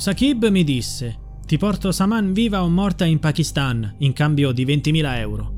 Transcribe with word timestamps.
Saqib 0.00 0.48
mi 0.48 0.64
disse: 0.64 1.14
Ti 1.44 1.58
porto 1.58 1.92
Saman 1.92 2.32
viva 2.32 2.64
o 2.64 2.70
morta 2.70 3.04
in 3.04 3.18
Pakistan 3.18 3.96
in 3.98 4.14
cambio 4.14 4.50
di 4.50 4.64
20.000 4.64 5.18
euro. 5.18 5.52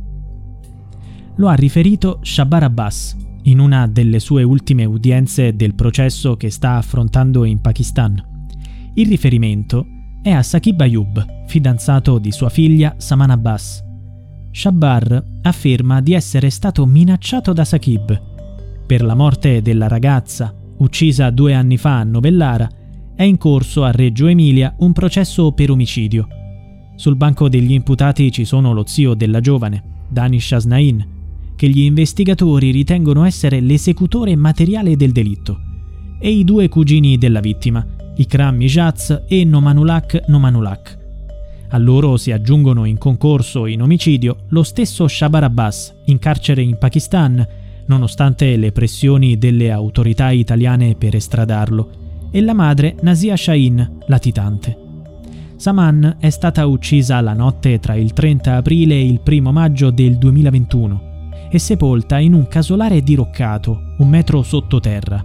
Lo 1.36 1.46
ha 1.46 1.54
riferito 1.54 2.18
Shabar 2.22 2.64
Abbas 2.64 3.16
in 3.42 3.60
una 3.60 3.86
delle 3.86 4.18
sue 4.18 4.42
ultime 4.42 4.84
udienze 4.84 5.54
del 5.54 5.76
processo 5.76 6.36
che 6.36 6.50
sta 6.50 6.74
affrontando 6.74 7.44
in 7.44 7.60
Pakistan. 7.60 8.20
Il 8.94 9.06
riferimento 9.06 9.86
è 10.20 10.30
a 10.30 10.42
Saqib 10.42 10.80
Ayub, 10.80 11.46
fidanzato 11.46 12.18
di 12.18 12.32
sua 12.32 12.48
figlia 12.48 12.96
Saman 12.96 13.30
Abbas. 13.30 13.80
Shabbar 14.50 15.24
afferma 15.42 16.00
di 16.00 16.14
essere 16.14 16.50
stato 16.50 16.84
minacciato 16.84 17.52
da 17.52 17.64
Saqib. 17.64 18.20
Per 18.86 19.04
la 19.04 19.14
morte 19.14 19.62
della 19.62 19.86
ragazza, 19.86 20.52
uccisa 20.78 21.30
due 21.30 21.54
anni 21.54 21.76
fa 21.76 22.00
a 22.00 22.02
Novellara, 22.02 22.68
è 23.14 23.22
in 23.22 23.38
corso 23.38 23.84
a 23.84 23.90
Reggio 23.90 24.26
Emilia 24.26 24.74
un 24.78 24.92
processo 24.92 25.52
per 25.52 25.70
omicidio. 25.70 26.26
Sul 26.96 27.16
banco 27.16 27.48
degli 27.48 27.72
imputati 27.72 28.30
ci 28.30 28.44
sono 28.44 28.72
lo 28.72 28.84
zio 28.86 29.14
della 29.14 29.40
giovane, 29.40 29.82
Danish 30.08 30.52
Asnain, 30.52 31.06
che 31.56 31.68
gli 31.68 31.80
investigatori 31.80 32.70
ritengono 32.70 33.24
essere 33.24 33.60
l'esecutore 33.60 34.34
materiale 34.36 34.96
del 34.96 35.12
delitto, 35.12 35.58
e 36.18 36.30
i 36.30 36.44
due 36.44 36.68
cugini 36.68 37.18
della 37.18 37.40
vittima, 37.40 37.84
Ikram 38.16 38.56
Mijaz 38.56 39.24
e 39.28 39.44
Nomanulak 39.44 40.24
Nomanulak. 40.28 40.98
A 41.70 41.78
loro 41.78 42.18
si 42.18 42.32
aggiungono 42.32 42.84
in 42.84 42.98
concorso 42.98 43.66
in 43.66 43.80
omicidio 43.80 44.44
lo 44.48 44.62
stesso 44.62 45.08
Shabar 45.08 45.44
Abbas, 45.44 45.94
in 46.06 46.18
carcere 46.18 46.62
in 46.62 46.76
Pakistan, 46.78 47.46
nonostante 47.86 48.56
le 48.56 48.72
pressioni 48.72 49.38
delle 49.38 49.70
autorità 49.70 50.30
italiane 50.30 50.94
per 50.94 51.14
estradarlo, 51.14 52.01
e 52.32 52.40
la 52.40 52.54
madre 52.54 52.96
Nasia 53.02 53.36
Shahin, 53.36 53.98
latitante. 54.06 54.76
Saman 55.56 56.16
è 56.18 56.30
stata 56.30 56.66
uccisa 56.66 57.20
la 57.20 57.34
notte 57.34 57.78
tra 57.78 57.94
il 57.94 58.12
30 58.12 58.56
aprile 58.56 58.94
e 58.94 59.06
il 59.06 59.20
1 59.24 59.52
maggio 59.52 59.90
del 59.90 60.16
2021 60.16 61.10
e 61.50 61.58
sepolta 61.58 62.18
in 62.18 62.32
un 62.32 62.48
casolare 62.48 63.02
diroccato, 63.02 63.94
un 63.98 64.08
metro 64.08 64.42
sottoterra. 64.42 65.22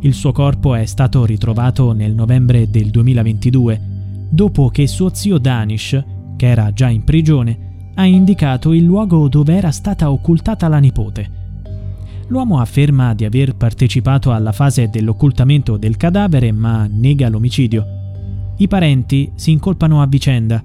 Il 0.00 0.12
suo 0.12 0.32
corpo 0.32 0.74
è 0.74 0.84
stato 0.84 1.24
ritrovato 1.24 1.92
nel 1.92 2.12
novembre 2.12 2.68
del 2.68 2.90
2022, 2.90 3.80
dopo 4.28 4.68
che 4.68 4.88
suo 4.88 5.14
zio 5.14 5.38
Danish, 5.38 6.04
che 6.36 6.46
era 6.46 6.72
già 6.72 6.88
in 6.88 7.04
prigione, 7.04 7.90
ha 7.94 8.04
indicato 8.04 8.72
il 8.72 8.82
luogo 8.82 9.28
dove 9.28 9.54
era 9.54 9.70
stata 9.70 10.10
occultata 10.10 10.66
la 10.66 10.78
nipote 10.78 11.40
L'uomo 12.32 12.60
afferma 12.60 13.12
di 13.12 13.26
aver 13.26 13.56
partecipato 13.56 14.32
alla 14.32 14.52
fase 14.52 14.88
dell'occultamento 14.88 15.76
del 15.76 15.98
cadavere 15.98 16.50
ma 16.50 16.88
nega 16.90 17.28
l'omicidio. 17.28 17.84
I 18.56 18.68
parenti 18.68 19.30
si 19.34 19.50
incolpano 19.50 20.00
a 20.00 20.06
vicenda. 20.06 20.64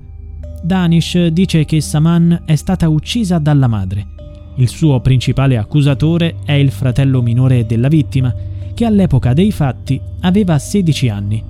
Danish 0.64 1.28
dice 1.28 1.66
che 1.66 1.82
Saman 1.82 2.44
è 2.46 2.56
stata 2.56 2.88
uccisa 2.88 3.38
dalla 3.38 3.68
madre. 3.68 4.08
Il 4.56 4.70
suo 4.70 5.02
principale 5.02 5.58
accusatore 5.58 6.36
è 6.46 6.54
il 6.54 6.72
fratello 6.72 7.22
minore 7.22 7.66
della 7.66 7.90
vittima, 7.90 8.34
che 8.74 8.86
all'epoca 8.86 9.34
dei 9.34 9.52
fatti 9.52 10.00
aveva 10.22 10.58
16 10.58 11.10
anni. 11.10 11.44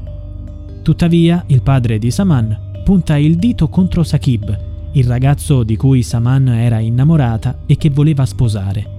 Tuttavia, 0.81 1.43
il 1.45 1.61
padre 1.61 1.99
di 1.99 2.09
Saman 2.09 2.81
punta 2.83 3.17
il 3.17 3.35
dito 3.35 3.69
contro 3.69 4.02
Sakib, 4.02 4.59
il 4.93 5.05
ragazzo 5.05 5.61
di 5.61 5.75
cui 5.75 6.02
Saman 6.02 6.47
era 6.47 6.79
innamorata 6.79 7.59
e 7.67 7.77
che 7.77 7.91
voleva 7.91 8.25
sposare. 8.25 8.95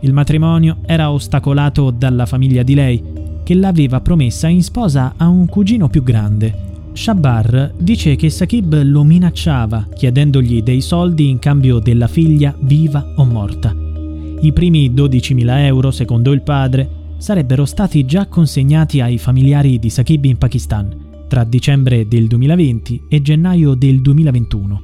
Il 0.00 0.12
matrimonio 0.12 0.78
era 0.86 1.10
ostacolato 1.10 1.90
dalla 1.90 2.26
famiglia 2.26 2.62
di 2.62 2.74
lei, 2.74 3.02
che 3.44 3.54
l'aveva 3.54 4.00
promessa 4.00 4.48
in 4.48 4.62
sposa 4.62 5.14
a 5.16 5.28
un 5.28 5.46
cugino 5.46 5.88
più 5.88 6.02
grande. 6.02 6.68
Shabar 6.92 7.74
dice 7.78 8.16
che 8.16 8.30
Sakib 8.30 8.82
lo 8.82 9.04
minacciava 9.04 9.88
chiedendogli 9.94 10.62
dei 10.62 10.80
soldi 10.80 11.28
in 11.28 11.38
cambio 11.38 11.78
della 11.78 12.08
figlia 12.08 12.54
viva 12.60 13.12
o 13.16 13.24
morta. 13.24 13.74
I 14.40 14.52
primi 14.52 14.90
12.000 14.90 15.58
euro, 15.64 15.90
secondo 15.90 16.32
il 16.32 16.42
padre, 16.42 16.88
sarebbero 17.18 17.64
stati 17.64 18.04
già 18.06 18.26
consegnati 18.26 19.00
ai 19.00 19.18
familiari 19.18 19.78
di 19.78 19.90
Sakib 19.90 20.24
in 20.24 20.38
Pakistan 20.38 21.08
tra 21.28 21.44
dicembre 21.44 22.08
del 22.08 22.26
2020 22.26 23.04
e 23.08 23.22
gennaio 23.22 23.74
del 23.74 24.00
2021. 24.00 24.82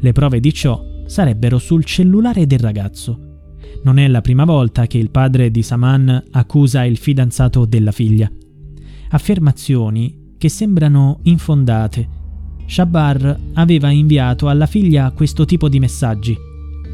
Le 0.00 0.12
prove 0.12 0.40
di 0.40 0.54
ciò 0.54 0.82
sarebbero 1.06 1.58
sul 1.58 1.84
cellulare 1.84 2.46
del 2.46 2.58
ragazzo. 2.58 3.33
Non 3.82 3.98
è 3.98 4.08
la 4.08 4.20
prima 4.20 4.44
volta 4.44 4.86
che 4.86 4.98
il 4.98 5.10
padre 5.10 5.50
di 5.50 5.62
Saman 5.62 6.24
accusa 6.30 6.84
il 6.84 6.96
fidanzato 6.96 7.64
della 7.64 7.92
figlia. 7.92 8.30
Affermazioni 9.10 10.34
che 10.38 10.48
sembrano 10.48 11.20
infondate. 11.22 12.08
Shabar 12.66 13.38
aveva 13.54 13.90
inviato 13.90 14.48
alla 14.48 14.66
figlia 14.66 15.10
questo 15.12 15.44
tipo 15.44 15.68
di 15.68 15.78
messaggi. 15.78 16.36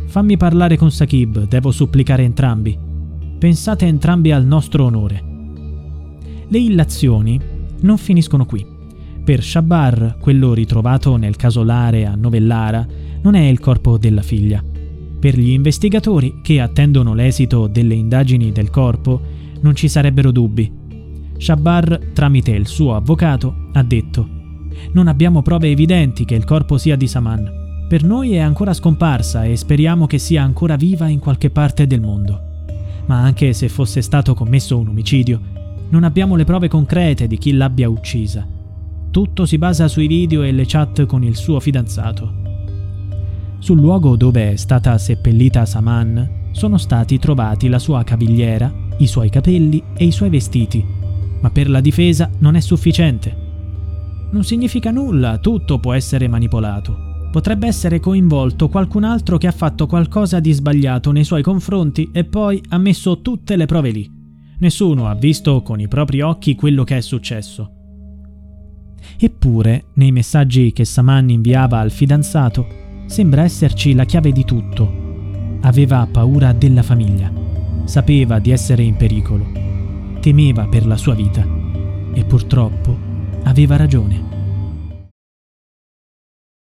Fammi 0.07 0.37
parlare 0.37 0.77
con 0.77 0.91
Sakib, 0.91 1.47
devo 1.47 1.71
supplicare 1.71 2.25
entrambi. 2.25 2.77
Pensate 3.39 3.87
entrambi 3.87 4.33
al 4.33 4.45
nostro 4.45 4.85
onore. 4.85 5.23
Le 6.49 6.59
illazioni 6.59 7.41
non 7.81 7.97
finiscono 7.97 8.45
qui. 8.45 8.67
Per 9.25 9.43
Shabar, 9.43 10.17
quello 10.21 10.53
ritrovato 10.53 11.17
nel 11.17 11.37
casolare 11.37 12.07
a 12.07 12.15
Novellara, 12.17 12.87
non 13.23 13.35
è 13.35 13.47
il 13.47 13.61
corpo 13.61 13.99
della 13.99 14.23
figlia. 14.23 14.63
Per 15.21 15.39
gli 15.39 15.51
investigatori 15.51 16.41
che 16.41 16.61
attendono 16.61 17.13
l'esito 17.13 17.67
delle 17.67 17.93
indagini 17.93 18.53
del 18.53 18.71
corpo 18.71 19.21
non 19.61 19.75
ci 19.75 19.87
sarebbero 19.87 20.31
dubbi. 20.31 20.73
Shabar, 21.37 22.13
tramite 22.15 22.53
il 22.53 22.67
suo 22.67 22.97
avvocato, 22.97 23.69
ha 23.73 23.83
detto 23.83 24.27
Non 24.93 25.09
abbiamo 25.09 25.43
prove 25.43 25.69
evidenti 25.69 26.25
che 26.25 26.35
il 26.35 26.45
corpo 26.45 26.79
sia 26.79 26.97
di 26.97 27.07
Saman. 27.07 27.87
Per 27.87 28.03
noi 28.03 28.33
è 28.33 28.39
ancora 28.39 28.73
scomparsa 28.73 29.45
e 29.45 29.57
speriamo 29.57 30.07
che 30.07 30.17
sia 30.17 30.43
ancora 30.43 30.77
viva 30.77 31.07
in 31.09 31.19
qualche 31.19 31.51
parte 31.51 31.87
del 31.87 32.01
mondo. 32.01 32.41
Ma 33.05 33.21
anche 33.21 33.53
se 33.53 33.69
fosse 33.69 34.01
stato 34.01 34.33
commesso 34.33 34.79
un 34.79 34.89
omicidio, 34.89 35.41
non 35.91 36.05
abbiamo 36.05 36.35
le 36.35 36.45
prove 36.45 36.69
concrete 36.69 37.27
di 37.27 37.37
chi 37.37 37.53
l'abbia 37.53 37.91
uccisa. 37.91 38.47
Tutto 39.11 39.45
si 39.45 39.59
basa 39.59 39.87
sui 39.87 40.07
video 40.07 40.45
e 40.45 40.53
le 40.53 40.65
chat 40.67 41.05
con 41.05 41.25
il 41.25 41.37
suo 41.37 41.61
fidanzato. 41.61 42.40
Sul 43.61 43.79
luogo 43.79 44.17
dove 44.17 44.53
è 44.53 44.57
stata 44.57 44.97
seppellita 44.97 45.67
Saman 45.67 46.39
sono 46.53 46.79
stati 46.79 47.19
trovati 47.19 47.69
la 47.69 47.79
sua 47.79 48.03
cavigliera, 48.05 48.73
i 48.99 49.07
suoi 49.07 49.29
capelli 49.29 49.83
e 49.95 50.07
i 50.07 50.11
suoi 50.11 50.31
vestiti, 50.31 50.85
ma 51.41 51.51
per 51.51 51.69
la 51.69 51.81
difesa 51.81 52.31
non 52.39 52.57
è 52.57 52.61
sufficiente. 52.61 53.37
Non 54.31 54.45
significa 54.45 54.91
nulla, 54.91 55.37
tutto 55.39 55.79
può 55.79 55.93
essere 55.93 56.27
manipolato. 56.27 57.29
Potrebbe 57.31 57.67
essere 57.67 58.01
coinvolto 58.01 58.69
qualcun 58.69 59.05
altro 59.05 59.37
che 59.37 59.47
ha 59.47 59.53
fatto 59.53 59.87
qualcosa 59.87 60.41
di 60.41 60.53
sbagliato 60.53 61.13
nei 61.13 61.25
suoi 61.25 61.43
confronti 61.43 62.11
e 62.13 62.25
poi 62.25 62.61
ha 62.71 62.79
messo 62.79 63.21
tutte 63.21 63.57
le 63.57 63.67
prove 63.67 63.91
lì. 63.91 64.11
Nessuno 64.59 65.07
ha 65.07 65.15
visto 65.15 65.61
con 65.63 65.81
i 65.81 65.87
propri 65.87 66.23
occhi 66.23 66.55
quello 66.55 66.83
che 66.83 66.97
è 66.97 67.01
successo. 67.01 67.75
Eppure, 69.19 69.85
nei 69.95 70.13
messaggi 70.13 70.73
che 70.73 70.85
Saman 70.85 71.29
inviava 71.29 71.79
al 71.79 71.91
fidanzato, 71.91 72.89
sembra 73.11 73.43
esserci 73.43 73.93
la 73.93 74.05
chiave 74.05 74.31
di 74.31 74.45
tutto. 74.45 74.89
Aveva 75.63 76.07
paura 76.11 76.53
della 76.53 76.85
famiglia, 76.85 77.31
sapeva 77.83 78.39
di 78.39 78.53
essere 78.53 78.85
in 78.85 78.95
pericolo, 78.95 79.51
temeva 80.21 80.69
per 80.69 80.87
la 80.87 80.97
sua 80.97 81.15
vita 81.15 81.45
e 82.15 82.25
purtroppo 82.25 82.97
aveva 83.43 83.75
ragione. 83.75 84.30